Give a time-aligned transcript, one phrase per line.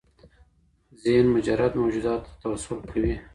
[1.03, 3.13] ذهن مجرد موجوداتو ته توسل کوي.